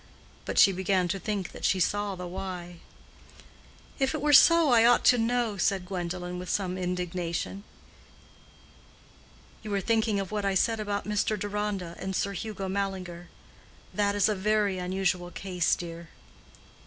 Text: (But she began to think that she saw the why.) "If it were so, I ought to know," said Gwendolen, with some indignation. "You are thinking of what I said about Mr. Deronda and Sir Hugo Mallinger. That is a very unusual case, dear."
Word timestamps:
(But 0.45 0.57
she 0.57 0.71
began 0.71 1.07
to 1.09 1.19
think 1.19 1.51
that 1.51 1.63
she 1.63 1.79
saw 1.79 2.15
the 2.15 2.25
why.) 2.25 2.77
"If 3.99 4.15
it 4.15 4.21
were 4.23 4.33
so, 4.33 4.69
I 4.71 4.83
ought 4.83 5.03
to 5.05 5.19
know," 5.19 5.57
said 5.57 5.85
Gwendolen, 5.85 6.39
with 6.39 6.49
some 6.49 6.75
indignation. 6.75 7.63
"You 9.61 9.71
are 9.75 9.79
thinking 9.79 10.19
of 10.19 10.31
what 10.31 10.43
I 10.43 10.55
said 10.55 10.79
about 10.79 11.05
Mr. 11.07 11.37
Deronda 11.37 11.95
and 11.99 12.15
Sir 12.15 12.31
Hugo 12.33 12.67
Mallinger. 12.67 13.29
That 13.93 14.15
is 14.15 14.27
a 14.27 14.33
very 14.33 14.79
unusual 14.79 15.29
case, 15.29 15.75
dear." 15.75 16.09